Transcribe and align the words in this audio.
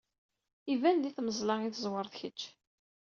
Iban 0.73 0.97
di 0.99 1.11
tmeẓla 1.15 1.55
i 1.61 1.69
tẓewreḍ 1.73 2.11
kečč. 2.19 2.41